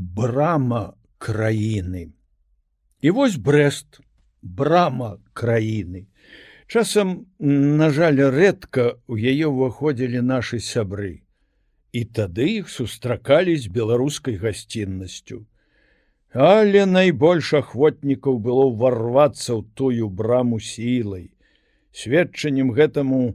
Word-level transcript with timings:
брама 0.00 0.94
краіны. 1.18 2.08
І 3.04 3.10
вось 3.10 3.36
брест 3.36 4.00
брама 4.42 5.18
краіны. 5.32 6.06
Часам, 6.66 7.26
на 7.38 7.90
жаль, 7.90 8.16
рэдка 8.32 8.96
ў 9.04 9.14
яе 9.34 9.52
ўваходзілі 9.52 10.24
нашы 10.24 10.60
сябры. 10.64 11.20
І 11.92 12.04
тады 12.16 12.64
іх 12.64 12.72
сустракалі 12.72 13.56
з 13.60 13.68
беларускай 13.68 14.40
гасціннасцю. 14.40 15.44
Але 16.32 16.86
найбольш 16.86 17.52
ахвотнікаў 17.60 18.38
было 18.40 18.70
ўварвацца 18.72 19.52
ў 19.58 19.66
тую 19.74 20.08
браму 20.08 20.62
сілай. 20.62 21.34
Сведчаннем 21.92 22.70
гэтаму 22.72 23.34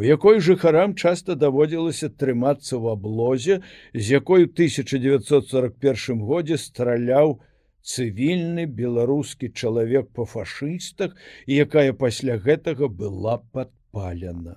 у 0.00 0.02
якой 0.02 0.40
жыхарам 0.40 0.94
часта 0.94 1.34
даводзілася 1.36 2.08
трымацца 2.08 2.78
ў 2.78 2.92
аблозе, 2.96 3.60
з 3.92 4.14
якой 4.16 4.46
у 4.46 4.48
1941 4.48 6.22
годзе 6.24 6.56
страляў 6.56 7.42
цывільны 7.82 8.64
беларускі 8.64 9.52
чалавек 9.52 10.08
па 10.16 10.24
фашыстах 10.24 11.12
і 11.46 11.60
якая 11.66 11.92
пасля 11.92 12.38
гэтага 12.38 12.88
была 12.88 13.36
падпалена. 13.52 14.56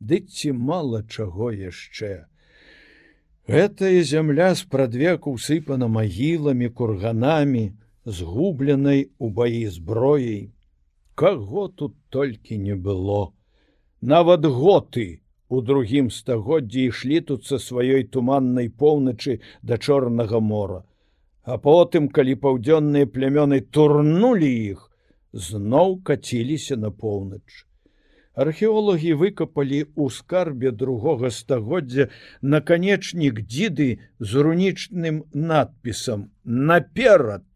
Ды 0.00 0.24
ці 0.24 0.54
мала 0.54 1.04
чаго 1.04 1.52
яшчэ. 1.52 2.24
Гэтая 3.48 4.02
зямля 4.04 4.54
спрадвеку 4.54 5.32
усыпана 5.34 5.88
магіламі, 5.88 6.68
курганамі, 6.68 7.72
згубленай 8.08 9.10
у 9.18 9.28
баі 9.28 9.66
зброяй. 9.68 10.50
Каго 11.14 11.68
тут 11.68 11.94
толькі 12.08 12.58
не 12.58 12.74
было. 12.74 13.32
Нават 14.00 14.46
готы 14.46 15.20
у 15.48 15.60
другім 15.60 16.10
стагоддзі 16.10 16.84
ішлі 16.92 17.20
тут 17.20 17.44
са 17.44 17.58
сваёй 17.58 18.04
туманнай 18.16 18.68
поўначы 18.68 19.40
да 19.62 19.78
чорнага 19.78 20.40
мора. 20.40 20.84
А 21.42 21.58
потым 21.58 22.08
калі 22.08 22.36
паўдзённыя 22.44 23.08
плямёны 23.12 23.60
турнулі 23.60 24.52
іх 24.72 24.90
зноў 25.32 26.00
каціліся 26.04 26.76
на 26.76 26.90
поўнач. 26.90 27.64
Археолагі 28.38 29.14
выкапалі 29.18 29.78
ў 29.98 30.14
скарбе 30.14 30.70
другога 30.70 31.30
стагоддзя 31.34 32.06
наканечнік 32.54 33.40
дзіды 33.42 33.88
з 34.20 34.44
рунічным 34.46 35.24
надпісам 35.34 36.28
наперад 36.44 37.47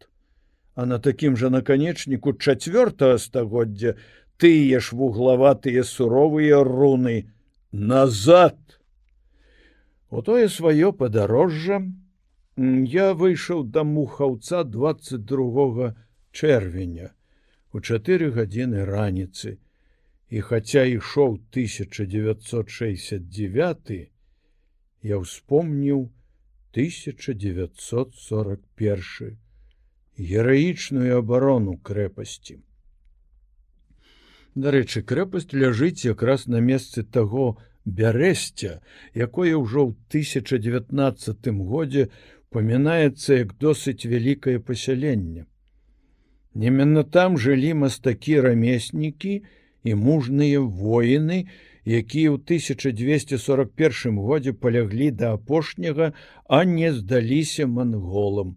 а 0.75 0.85
на 0.85 0.99
такім 0.99 1.37
жа 1.37 1.49
наканечніку 1.53 2.33
чавёртага 2.33 3.17
стагоддзя 3.21 3.95
тыя 4.37 4.79
ж 4.79 4.95
вуглаватыя 4.97 5.83
суровыя 5.83 6.63
руны 6.63 7.25
назад. 7.71 8.57
У 10.09 10.21
тое 10.21 10.49
сваё 10.49 10.93
падарожжа 10.93 11.81
я 12.93 13.13
выйшаў 13.13 13.63
да 13.75 13.83
мухаўца 13.83 14.63
22 14.63 15.95
чэрвеня 16.31 17.13
у 17.73 17.79
чатыры 17.81 18.31
гадзіны 18.33 18.85
раніцы. 18.85 19.57
І 20.33 20.41
хаця 20.41 20.83
ішоў 20.89 21.37
1969 21.53 24.09
я 25.03 25.17
ўспомніў 25.21 26.09
1941 26.73 29.42
гераічную 30.17 31.17
абарону 31.17 31.77
крэпасці 31.81 32.61
Дарэчы, 34.55 35.01
крэпасць 35.01 35.49
ляжыць 35.53 36.05
якраз 36.05 36.45
на 36.45 36.59
месцы 36.61 37.01
таго 37.01 37.57
бярэсця, 37.85 38.81
якое 39.17 39.57
ўжо 39.57 39.89
ў 39.89 39.91
1019 40.13 41.49
годзе 41.65 42.09
памінаецца 42.53 43.41
як 43.41 43.57
досыць 43.57 44.05
вялікае 44.05 44.59
пасяленне. 44.61 45.49
Неменна 46.53 47.03
там 47.03 47.37
жылі 47.41 47.73
мастакі 47.81 48.45
рамеснікі 48.45 49.41
і 49.83 49.95
мужныя 49.97 50.61
воіны, 50.61 51.49
якія 51.89 52.29
ў 52.29 52.37
1241 52.37 54.21
годзе 54.21 54.53
паляглі 54.53 55.09
да 55.11 55.33
апошняга, 55.33 56.13
а 56.45 56.61
не 56.63 56.93
здаліся 56.93 57.65
манголам 57.65 58.53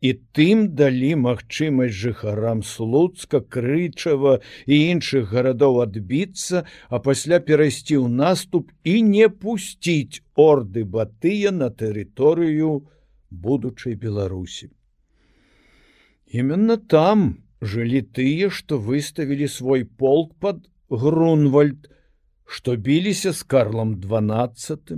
і 0.00 0.12
тым 0.36 0.62
далі 0.80 1.10
магчымасць 1.22 1.96
жыхарам 2.02 2.62
слуцка 2.64 3.40
крычава 3.56 4.38
і 4.64 4.78
іншых 4.92 5.28
гарадоў 5.34 5.82
адбіцца 5.84 6.64
а 6.88 7.00
пасля 7.04 7.40
перайсці 7.44 8.00
ў 8.00 8.08
наступ 8.08 8.72
і 8.84 8.94
не 9.04 9.28
пусціць 9.28 10.24
орды 10.48 10.86
батыя 10.96 11.52
на 11.52 11.68
тэрыторыю 11.68 12.88
будучай 13.30 13.94
беларусі. 13.94 14.72
Именно 16.32 16.80
там 16.80 17.44
жылі 17.60 18.00
тыя 18.16 18.48
што 18.48 18.80
выставілі 18.80 19.52
свой 19.52 19.84
полк 19.84 20.32
под 20.40 20.64
грунвальд 20.88 21.92
што 22.48 22.76
біліся 22.76 23.36
з 23.36 23.44
карлам 23.44 23.98
12 24.00 24.96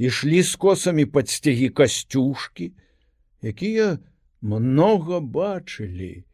ішлі 0.00 0.42
з 0.42 0.56
косамі 0.56 1.04
пад 1.04 1.28
сцягі 1.28 1.68
касцюшкі 1.68 2.72
якія 3.44 4.00
у 4.00 4.09
много 4.40 5.20
бачылі 5.20 6.24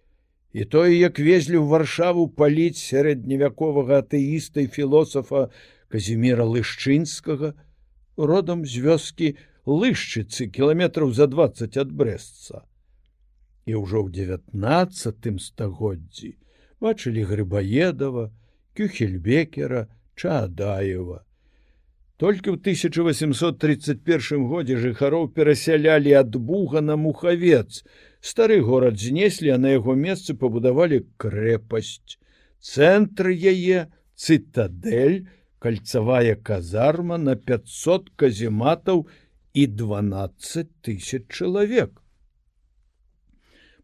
і 0.56 0.65
тое 0.65 0.94
як 0.97 1.19
везлі 1.19 1.59
ў 1.61 1.67
варшаву 1.72 2.28
паліць 2.31 2.78
сярэдневяковага 2.81 4.00
атэіста 4.05 4.62
і 4.62 4.71
філосафа 4.71 5.50
казіміра 5.93 6.47
лышчынскага 6.47 7.53
родам 8.17 8.65
з 8.65 8.81
вёскі 8.87 9.34
лышчыцы 9.67 10.47
кіламетраў 10.47 11.12
за 11.12 11.27
20 11.27 11.77
ад 11.83 11.93
брэсца 11.93 12.62
і 13.67 13.75
ўжо 13.83 14.06
ў 14.06 14.09
девятнацатым 14.15 15.43
стагоддзі 15.43 16.38
бачылі 16.81 17.27
грыбаедова 17.27 18.31
кюхельбекера 18.78 19.87
чадаева 20.15 21.27
Толькі 22.16 22.49
ў 22.53 22.56
1831 22.56 24.44
годзе 24.49 24.77
жыхароў 24.81 25.28
перасялялі 25.37 26.15
ад 26.16 26.37
буга 26.37 26.81
на 26.81 26.97
мухавец. 26.97 27.84
Стары 28.25 28.62
горад 28.65 28.97
знеслі, 28.97 29.53
а 29.53 29.59
на 29.60 29.77
яго 29.77 29.93
месцы 29.93 30.32
пабудавалі 30.32 31.05
крэпасць. 31.21 32.16
Цэнтр 32.65 33.28
яе 33.37 33.93
цытадэль, 34.16 35.28
кальцавая 35.60 36.41
казарма 36.41 37.21
на 37.21 37.37
500 37.37 38.09
казематаў 38.16 39.05
і 39.53 39.66
12 39.66 40.72
тысяч 40.81 41.28
чалавек. 41.28 42.00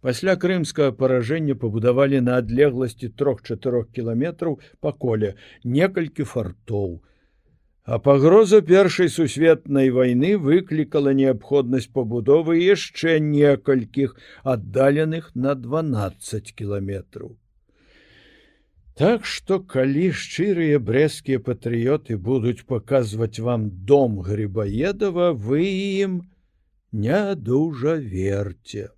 Пасля 0.01 0.41
крымскага 0.41 0.97
паражэння 0.99 1.55
пабудавалі 1.55 2.25
на 2.25 2.41
адлегласці 2.41 3.13
трох-чатырох 3.13 3.93
кіламетраў 3.93 4.57
па 4.81 4.97
коле 4.97 5.37
некалькі 5.65 6.25
фартоў. 6.25 7.03
А 7.85 7.99
пагроза 7.99 8.63
першай 8.63 9.09
сусветнай 9.11 9.91
вайны 9.91 10.37
выклікала 10.39 11.13
неабходнасць 11.19 11.91
пабудовы 11.91 12.59
яшчэ 12.63 13.19
некалькіх 13.19 14.15
аддаленых 14.45 15.33
на 15.35 15.55
12 15.59 16.53
кіламетраў. 16.55 17.33
Так 18.95 19.25
што 19.27 19.59
калі 19.59 20.13
шчырыя 20.15 20.79
брэскія 20.79 21.43
патрыёты 21.43 22.19
будуць 22.29 22.63
паказваць 22.71 23.41
вам 23.41 23.71
дом 23.91 24.21
грыбаедова, 24.21 25.33
вы 25.33 25.65
ім 26.07 26.21
не 26.93 27.35
дужа 27.35 27.97
верце. 27.97 28.91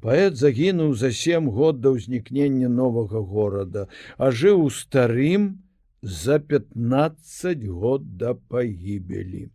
Паэт 0.00 0.38
загінуў 0.40 0.94
за 0.96 1.12
сем 1.12 1.50
год 1.50 1.82
да 1.82 1.92
ўзнікнення 1.92 2.72
новага 2.72 3.20
горада, 3.20 3.84
а 4.16 4.30
жыў 4.30 4.64
у 4.64 4.70
старым, 4.70 5.60
за 6.02 6.38
15 6.38 7.64
год 7.64 8.16
да 8.18 8.34
пагібелі. 8.34 9.48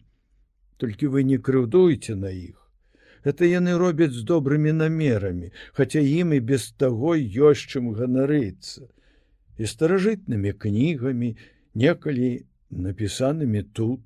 Толькі 0.77 1.07
вы 1.07 1.23
не 1.23 1.38
крыўдуеце 1.38 2.15
на 2.15 2.29
іх. 2.31 2.63
Это 3.25 3.44
яны 3.44 3.75
робяць 3.77 4.13
з 4.15 4.23
добрымі 4.23 4.71
намерамі, 4.71 5.51
хаця 5.73 5.99
ім 5.99 6.31
і 6.38 6.39
без 6.39 6.71
таго 6.71 7.17
ёсць 7.17 7.67
чым 7.67 7.91
ганарыцца. 7.97 8.88
І 9.57 9.65
старажытнымі 9.65 10.53
кнігамі, 10.53 11.35
некалі 11.73 12.45
напісанымі 12.69 13.63
тут, 13.73 14.00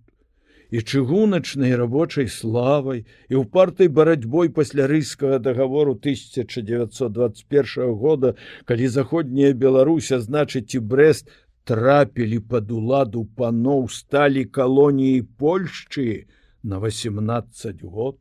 і 0.71 0.79
чыгуначнай 0.81 1.75
рабочай 1.75 2.31
славай 2.31 3.03
і 3.27 3.43
ўпартай 3.43 3.91
барацьбой 3.91 4.49
пасля 4.55 4.87
рыйскага 4.87 5.39
дагавору 5.43 5.99
1921 5.99 7.91
года, 7.99 8.35
калі 8.65 8.87
заходняя 8.87 9.51
Беларусь 9.53 10.15
значыць 10.15 10.71
і 10.79 10.79
брест 10.79 11.27
трапілі 11.63 12.39
пад 12.39 12.71
уладу 12.71 13.25
паноў 13.37 13.87
сталі 13.89 14.45
калоніі 14.45 15.21
Польшчы 15.37 16.27
на 16.63 16.79
18 16.79 17.83
год. 17.83 18.17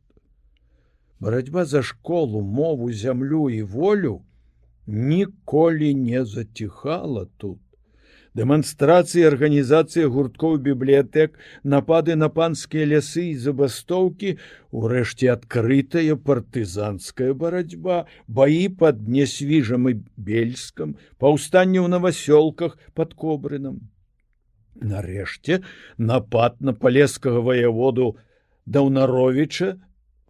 Барацьба 1.19 1.65
за 1.65 1.81
школу, 1.83 2.41
мову, 2.41 2.91
зямлю 2.91 3.49
і 3.49 3.63
волю 3.63 4.21
ніколі 4.87 5.95
не 5.95 6.25
заціхала 6.25 7.27
тут 7.37 7.59
дэманстрацыі 8.37 9.27
арганізацыя 9.27 10.07
гурткоў 10.07 10.57
бібліятэк 10.67 11.35
напады 11.73 12.15
на 12.15 12.29
панскія 12.31 12.87
лясы 12.93 13.25
і 13.31 13.39
забастоўкі 13.45 14.35
урэшце 14.71 15.31
адкрытая 15.35 16.15
партызанская 16.29 17.33
барацьба 17.43 18.05
баі 18.39 18.63
пад 18.83 19.03
несвіжам 19.17 19.91
і 19.91 19.95
бельскам 20.15 20.95
паўстанне 21.19 21.83
ў 21.83 21.87
навасёлках 21.91 22.79
под 22.95 23.15
кобрыном 23.19 23.79
нарэшце 24.79 25.61
напад 25.97 26.59
на 26.61 26.73
палескага 26.73 27.43
ваяводу 27.51 28.15
даўнаровича 28.65 29.75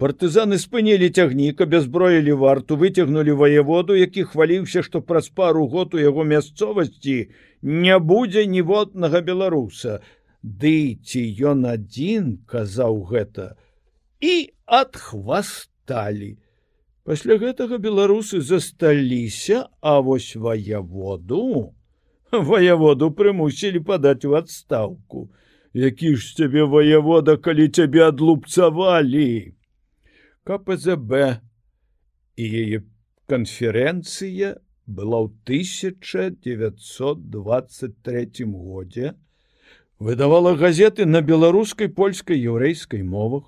партызаны 0.01 0.57
спынілі 0.57 1.13
цягніка 1.13 1.69
бязброілі 1.69 2.33
варту 2.41 2.81
выцягнули 2.81 3.37
ваяводу 3.37 3.93
які 3.93 4.25
хваліўся 4.33 4.81
што 4.81 5.05
праз 5.05 5.29
пару 5.29 5.67
год 5.69 5.93
у 5.93 6.01
яго 6.01 6.25
мясцовасці 6.25 7.17
не 7.61 7.97
будзе 7.99 8.45
ніводнага 8.45 9.21
беларуса 9.21 9.99
ды 10.41 10.97
ці 11.05 11.21
ён 11.53 11.65
адзін 11.65 12.37
казаў 12.45 13.03
гэта? 13.11 13.57
І 14.21 14.53
адхвасталі. 14.65 16.37
Пасля 17.03 17.37
гэтага 17.41 17.77
беларусы 17.81 18.41
засталіся 18.41 19.67
а 19.81 19.99
вось 20.01 20.35
ваяводу 20.35 21.73
ваяводу 22.31 23.11
прымусілі 23.11 23.83
падаць 23.83 24.25
у 24.25 24.33
адстаўку. 24.39 25.29
Які 25.73 26.15
ж 26.15 26.35
цябе 26.35 26.63
ваявода 26.63 27.37
калі 27.37 27.67
цябе 27.67 28.07
адлупцавалі? 28.07 29.55
КПЗБ 30.43 31.39
і 32.35 32.45
яе 32.45 32.83
канферэнцыя 33.27 34.57
была 34.91 35.23
ў 35.23 35.31
1923 35.47 38.45
годзе 38.45 39.15
выдавала 39.99 40.55
газеты 40.55 41.05
на 41.05 41.21
беларускай 41.21 41.89
польскай 41.89 42.39
яўрэйскай 42.41 43.03
мовах 43.03 43.43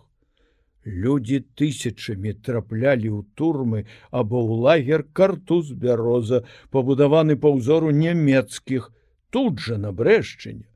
Людзі 0.85 1.45
тысячамі 1.55 2.33
траплялі 2.43 3.07
ў 3.07 3.23
турмы 3.39 3.87
або 4.11 4.43
ў 4.43 4.67
лагер 4.67 5.07
картуз 5.15 5.71
бяроза, 5.71 6.43
пабудаваны 6.75 7.39
па 7.39 7.55
ўзору 7.55 7.95
нямецкіх 7.95 8.91
тут 9.31 9.63
жа 9.63 9.79
на 9.79 9.95
брэшчыне. 9.95 10.67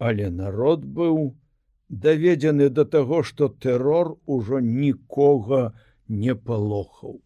Але 0.00 0.32
народ 0.32 0.88
быў 0.88 1.36
даведзены 1.88 2.72
да 2.72 2.84
таго, 2.88 3.22
што 3.22 3.48
тэрор 3.48 4.16
ужо 4.24 4.60
нікога 4.64 5.76
не 6.08 6.34
палохаў. 6.34 7.20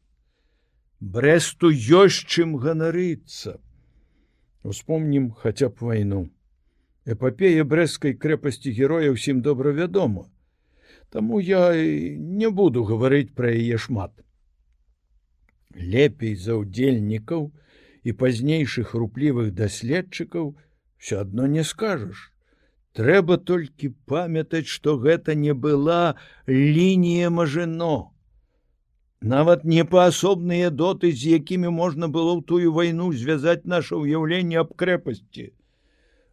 Брэсту 1.01 1.71
ёсць 1.73 2.27
чым 2.29 2.57
ганарыцца. 2.61 3.57
Успомнім 4.63 5.31
хаця 5.33 5.71
б 5.73 5.81
вайну. 5.81 6.29
Эпапея 7.09 7.65
брэскай 7.65 8.13
крэпасці 8.13 8.69
героя 8.77 9.09
ўсім 9.15 9.41
добра 9.41 9.73
вядома. 9.73 10.29
Таму 11.09 11.41
я 11.41 11.73
не 11.73 12.51
буду 12.51 12.85
гаварыць 12.85 13.33
пра 13.33 13.49
яе 13.49 13.81
шмат. 13.81 14.13
Лепей 15.73 16.37
за 16.37 16.61
ўдзельнікаў 16.61 17.49
і 18.05 18.17
пазнейшых 18.21 18.93
руплівых 18.93 19.55
даследчыкаў 19.57 20.53
все 21.01 21.25
адно 21.25 21.49
не 21.49 21.65
скажаш. 21.65 22.29
Трэба 22.93 23.41
толькі 23.41 23.97
памятаць, 24.05 24.69
што 24.69 24.99
гэта 25.01 25.33
не 25.33 25.55
была 25.57 26.21
лінія 26.45 27.31
мажыно. 27.33 28.13
Нават 29.21 29.65
не 29.69 29.85
паасобныя 29.85 30.71
доты, 30.71 31.13
з 31.13 31.37
якімі 31.37 31.69
можна 31.69 32.09
было 32.09 32.41
ў 32.41 32.45
тую 32.49 32.73
вайну 32.73 33.13
звязаць 33.13 33.69
наше 33.69 34.01
ўяўленне 34.01 34.57
аб 34.57 34.73
крэпасці. 34.73 35.53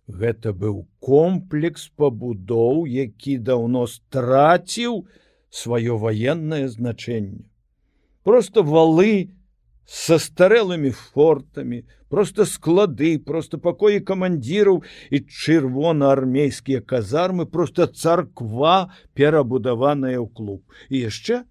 Гэта 0.07 0.56
быў 0.56 0.88
комплекс 1.04 1.92
пабудоў, 2.00 2.88
які 2.88 3.44
даўно 3.44 3.88
страціў 3.92 5.04
сваё 5.51 5.98
ваеннае 6.00 6.72
значэнне. 6.72 7.44
Просто 8.24 8.63
валы, 8.63 9.36
со 9.83 10.16
старэлымі 10.16 10.92
фортамі, 10.92 11.83
просто 12.07 12.48
склады, 12.48 13.19
просто 13.19 13.60
пакоі 13.60 14.00
камандзіраў 14.00 14.83
і 15.12 15.18
чырвонаармейскія 15.28 16.80
казармы, 16.80 17.51
просто 17.51 17.88
царква 17.88 18.95
перабудаваная 19.12 20.24
ў 20.24 20.28
клуб. 20.31 20.63
І 20.88 21.04
яшчэ 21.12 21.44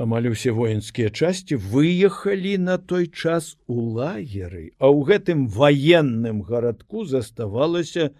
амаль 0.00 0.30
усе 0.32 0.54
воінскія 0.56 1.12
часці 1.12 1.60
выехалі 1.60 2.56
на 2.58 2.76
той 2.78 3.06
час 3.06 3.56
у 3.66 3.80
лагеры, 4.00 4.72
а 4.80 4.88
ў 4.88 4.98
гэтым 5.12 5.46
ваенным 5.48 6.42
гарадку 6.42 7.04
заставалася 7.04 8.10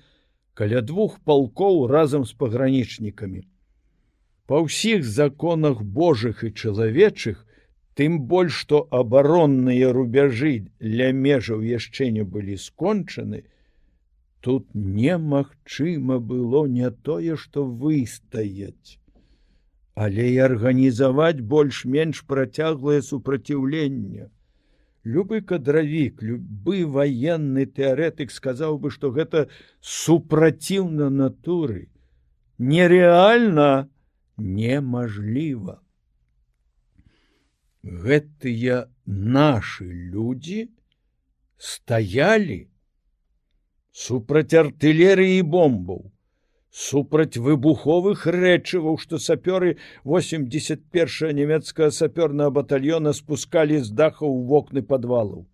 каля 0.55 0.85
двух 0.85 1.21
палкоў 1.25 1.87
разам 1.89 2.29
з 2.29 2.37
пагранічнікамі. 2.37 3.47
Па 4.47 4.61
ўсіх 4.67 5.07
законах 5.07 5.81
Божых 5.81 6.45
і 6.45 6.53
чалавечых 6.53 7.47
Тым 8.01 8.21
больш 8.29 8.59
што 8.65 8.79
абаронныя 8.97 9.89
рубяжы 9.93 10.51
для 10.81 11.09
межаў 11.13 11.65
яшчэ 11.71 12.11
не 12.17 12.23
былі 12.35 12.57
скончаны, 12.57 13.41
тут 14.41 14.69
немагчыма 14.75 16.19
было 16.31 16.65
не 16.77 16.91
тое, 17.09 17.37
што 17.37 17.65
выстаяць, 17.83 18.97
але 19.95 20.27
і 20.31 20.39
арганізаваць 20.39 21.41
больш-менш 21.41 22.23
працяглае 22.27 23.03
супраціўленне. 23.03 24.31
Любы 25.05 25.41
кадравік, 25.41 26.23
любы 26.23 26.85
ваенны 26.85 27.65
тэарэтык 27.67 28.31
сказаў 28.31 28.79
бы, 28.79 28.91
што 28.91 29.11
гэта 29.11 29.49
супраціўна 29.81 31.09
натуры, 31.11 31.89
нереальна 32.59 33.89
немажліва. 34.37 35.81
Гэтыя 37.83 38.93
нашы 39.07 39.89
людзі 39.89 40.69
стаялі 41.57 42.69
супраць 43.93 44.53
артылерыі 44.53 45.41
бомбаў 45.43 46.10
супраць 46.71 47.37
выбуховых 47.37 48.27
рэчываў 48.27 48.99
што 49.03 49.19
сапёры 49.19 49.77
81 50.05 51.37
нямецкая 51.37 51.91
сапёрная 51.91 52.51
батальёна 52.51 53.13
спускалі 53.13 53.79
з 53.79 53.91
дахаў 53.91 54.43
вокны 54.47 54.83
падвалаў. 54.83 55.47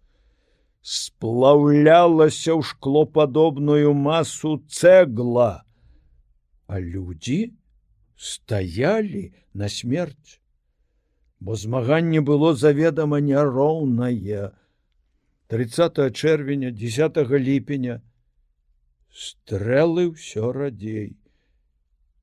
Сплаўлялася 0.80 2.52
ў 2.54 2.62
шклопадобную 2.62 3.94
масу 3.94 4.60
цэгла 4.68 5.66
а 6.66 6.80
людзі 6.80 7.54
стаялі 8.16 9.32
на 9.54 9.68
смерць. 9.68 10.40
Бо 11.40 11.54
змаганне 11.54 12.20
было 12.20 12.54
заведама 12.54 13.20
няроўнае. 13.20 14.52
30 15.48 16.00
чэрвеня 16.16 16.70
10 16.70 17.16
ліпеня 17.38 18.02
стрэлы 19.16 20.10
ўсё 20.12 20.52
радзей. 20.52 21.16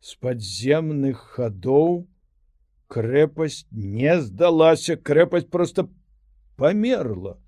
З 0.03 0.17
падземных 0.21 1.21
хадоў 1.35 2.03
крэпасць 2.93 3.65
не 3.71 4.13
здалася 4.21 4.95
крэпасць 5.09 5.49
просто 5.49 5.87
памерла. 6.55 7.39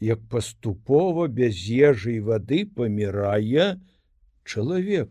Як 0.00 0.20
паступова 0.28 1.28
без 1.28 1.56
ежы 1.64 2.18
і 2.18 2.24
вады 2.28 2.64
памірае 2.66 3.80
чалавек. 4.44 5.08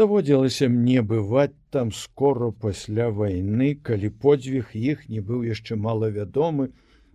Даводзілася 0.00 0.66
мне 0.72 1.02
бываць 1.06 1.54
там 1.70 1.92
скоро 1.92 2.50
пасля 2.50 3.10
вайны 3.14 3.74
калі 3.88 4.10
подзвіг 4.24 4.74
іх 4.74 5.08
не 5.12 5.20
быў 5.20 5.46
яшчэ 5.46 5.76
малавядомы. 5.76 6.70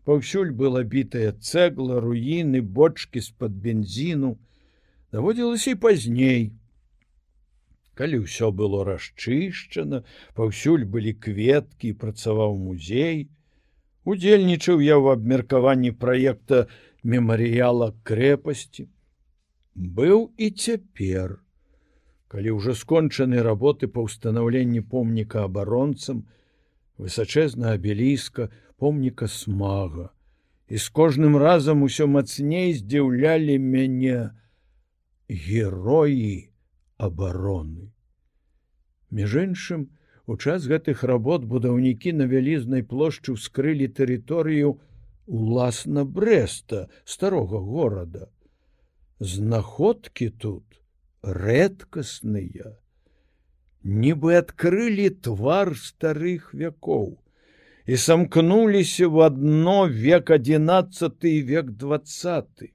Паўсюль 0.06 0.52
была 0.54 0.84
бітая 0.84 1.34
цэгла 1.34 2.00
руіны 2.00 2.62
бочки 2.62 3.20
з-пад 3.20 3.52
бензіну 3.52 4.36
даводзілася 5.16 5.72
і 5.72 5.80
пазней. 5.80 6.44
Калі 7.96 8.28
ўсё 8.28 8.52
было 8.52 8.84
расчышчана 8.84 10.04
паўсюль 10.36 10.84
былі 10.84 11.16
кветкі 11.16 11.94
працаваў 12.02 12.60
музей. 12.60 13.32
Удзельнічаў 14.04 14.84
я 14.84 15.00
ў 15.00 15.16
абмеркаванні 15.16 15.96
праекта 15.96 16.68
мемарыяла 17.08 17.96
крэпасці. 18.04 18.92
Быў 19.76 20.36
і 20.36 20.52
цяпер. 20.52 21.40
Калі 22.28 22.60
ўжо 22.60 22.76
скончаны 22.76 23.40
работы 23.40 23.88
па 23.88 24.04
ўстанаўленні 24.04 24.84
помніка 24.84 25.48
абаронцам 25.48 26.26
высачэзна 27.00 27.80
абеліска 27.80 28.52
помніка 28.76 29.32
смага. 29.32 30.12
І 30.68 30.76
з 30.76 30.92
кожным 30.92 31.40
разам 31.40 31.88
усё 31.88 32.12
мацней 32.12 32.76
здзіўлялі 32.76 33.56
мяне 33.64 34.36
героі 35.29 36.50
абароны. 36.98 37.91
Між 39.12 39.36
іншым, 39.36 39.89
у 40.25 40.38
час 40.38 40.65
гэтых 40.65 41.03
работ 41.03 41.46
будаўнікі 41.46 42.13
на 42.20 42.25
вялізнай 42.29 42.84
плошчы 42.84 43.38
ўскрылі 43.38 43.88
тэрыторыю 43.88 44.79
уласна 45.25 46.05
брэста 46.05 46.88
старога 47.05 47.60
горада. 47.60 48.29
Знаходкі 49.20 50.29
тут 50.29 50.82
рэдкасныя. 51.22 52.77
Нібы 53.86 54.41
адкрылі 54.41 55.10
твар 55.10 55.75
старых 55.77 56.53
вякоў 56.53 57.22
і 57.86 57.98
самкнуліся 57.98 59.08
в 59.08 59.22
адно 59.22 59.86
век 59.88 60.29
11 60.29 61.24
век 61.24 61.70
20 61.72 62.74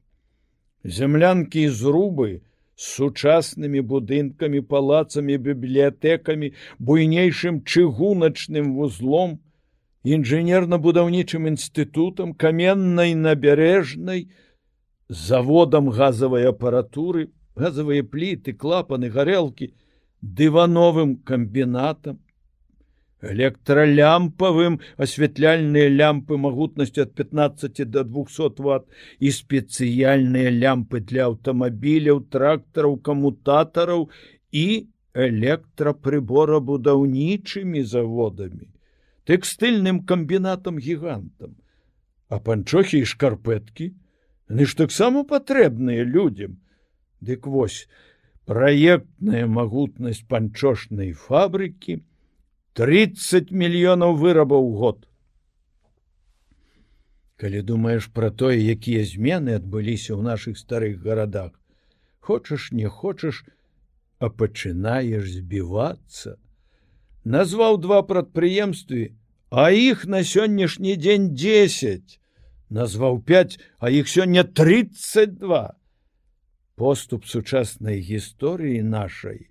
зямлянкі 0.85 1.63
і 1.63 1.69
зрубы 1.69 2.41
з 2.77 2.85
сучаснымі 2.97 3.81
будынкамі, 3.85 4.61
палацамі, 4.65 5.37
бібліятэкамі, 5.37 6.53
буйнейшым 6.79 7.61
чыгуначным 7.65 8.73
вузлом, 8.77 9.41
інжынерна-будаўнічым 10.05 11.49
інстытутам, 11.53 12.33
каменнай 12.33 13.13
набярэжнай, 13.15 14.33
заводам 15.09 15.91
газавай 15.91 16.49
апаратуры, 16.49 17.29
газавыя 17.53 18.01
пліты, 18.01 18.57
клапаны, 18.57 19.13
гарэлкі, 19.13 19.75
дывановым 20.23 21.17
камбінатам, 21.21 22.17
электролямпавым 23.23 24.81
асвятляльныя 24.97 25.93
лямпы 25.93 26.37
магутнасцю 26.37 27.03
ад 27.07 27.15
15 27.15 27.85
до 27.91 28.05
200 28.05 28.65
ватт 28.67 28.89
і 29.19 29.33
спецыяльныя 29.39 30.51
лямпы 30.51 31.01
для 31.01 31.29
аўтамабіляў 31.29 32.25
трактараў 32.33 32.99
камутатараў 33.11 34.09
і 34.65 34.67
электрапрыбора 35.15 36.61
будаўнічымі 36.61 37.83
заводамі 37.85 38.69
тэкстыльным 39.31 40.03
камбінатам 40.11 40.79
гігантам, 40.83 41.55
а 42.29 42.39
панчохі 42.39 42.99
і 43.05 43.07
шкарпэткі, 43.07 43.93
Ны 44.51 44.67
ж 44.67 44.75
таксама 44.75 45.23
патрэбныя 45.23 46.03
людзям. 46.03 46.59
Дык 47.23 47.47
вось 47.47 47.87
праектная 48.51 49.47
магутнасць 49.47 50.27
панчошнай 50.27 51.13
фабрыкі 51.15 52.01
30 52.75 53.51
мільёнаў 53.51 54.17
вырабаў 54.17 54.71
год. 54.83 55.07
Калі 57.37 57.63
думаеш 57.63 58.11
пра 58.13 58.31
тое, 58.31 58.61
якія 58.61 59.05
змены 59.05 59.57
адбыліся 59.57 60.15
ў 60.15 60.21
нашых 60.23 60.59
старых 60.61 61.01
гарадах, 61.01 61.57
хочаш 62.21 62.71
не 62.73 62.89
хочаш, 62.89 63.45
а 64.21 64.29
пачынаеш 64.29 65.25
збівацца, 65.41 66.37
назваў 67.25 67.81
два 67.81 68.03
прадпрыемствы 68.03 69.17
а 69.51 69.71
іх 69.71 70.07
на 70.07 70.23
сённяшні 70.23 70.97
дзень 70.97 71.35
10 71.35 72.19
назваў 72.71 73.21
5 73.23 73.59
а 73.79 73.91
іх 73.91 74.09
сёння 74.09 74.45
32 74.45 75.75
поступ 76.77 77.27
сучаснай 77.27 78.01
гісторыі 78.01 78.83
нашай 78.83 79.51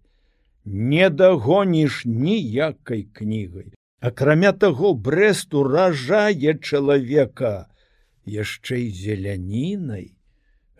не 0.70 1.10
дагоніш 1.10 2.06
ніякай 2.06 3.04
кнігай. 3.14 3.74
Акрамя 4.00 4.52
таго 4.52 4.94
брест 4.94 5.54
уражае 5.54 6.54
чалавека 6.62 7.68
яшчэ 8.26 8.86
і 8.86 8.90
зелянінай. 8.94 10.14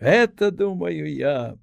Это 0.00 0.50
думаю 0.50 1.10
я 1.12 1.58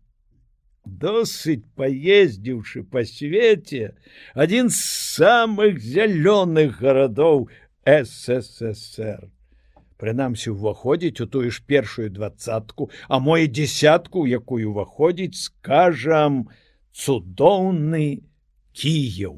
досыць 0.87 1.63
паездзіўшы 1.75 2.83
па 2.91 3.03
свеце 3.07 3.95
адзін 4.35 4.69
з 4.71 4.83
самых 5.17 5.81
зялёных 5.83 6.79
гарадоў 6.83 7.49
ссср 7.87 9.27
прынамсі 9.97 10.53
уваходзіць 10.53 11.21
у 11.25 11.27
тую 11.33 11.49
ж 11.51 11.63
першую 11.65 12.09
двадцатку 12.13 12.89
а 13.07 13.19
мо 13.19 13.37
і 13.43 13.51
десятку 13.59 14.27
якую 14.27 14.71
уваходзіць 14.71 15.41
скажам 15.41 16.47
цудоўны 17.03 18.05
кіяў 18.73 19.35